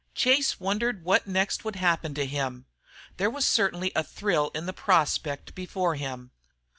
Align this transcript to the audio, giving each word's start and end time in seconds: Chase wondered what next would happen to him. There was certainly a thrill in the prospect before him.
Chase 0.15 0.59
wondered 0.59 1.03
what 1.03 1.27
next 1.27 1.63
would 1.63 1.75
happen 1.75 2.15
to 2.15 2.25
him. 2.25 2.65
There 3.17 3.29
was 3.29 3.45
certainly 3.45 3.91
a 3.95 4.03
thrill 4.03 4.49
in 4.55 4.65
the 4.65 4.73
prospect 4.73 5.53
before 5.53 5.93
him. 5.93 6.31